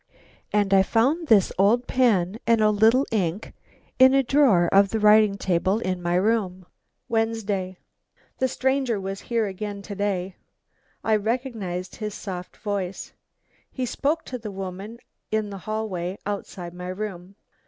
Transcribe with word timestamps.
And 0.51 0.73
I 0.73 0.81
found 0.81 1.27
this 1.27 1.51
old 1.59 1.85
pen 1.85 2.39
and 2.47 2.59
a 2.59 2.71
little 2.71 3.05
ink 3.11 3.53
in 3.99 4.15
a 4.15 4.23
drawer 4.23 4.67
of 4.73 4.89
the 4.89 4.97
writing 4.99 5.37
table 5.37 5.77
in 5.77 6.01
my 6.01 6.15
room. 6.15 6.65
"Wednesday. 7.07 7.77
The 8.39 8.47
stranger 8.47 8.99
was 8.99 9.21
here 9.21 9.45
again 9.45 9.83
to 9.83 9.93
day. 9.93 10.37
I 11.03 11.15
recognised 11.17 11.97
his 11.97 12.15
soft 12.15 12.57
voice. 12.57 13.13
He 13.69 13.85
spoke 13.85 14.25
to 14.25 14.39
the 14.39 14.49
woman 14.49 14.97
in 15.29 15.51
the 15.51 15.59
hall 15.69 15.95
outside 16.25 16.73
my 16.73 16.87
room. 16.87 17.35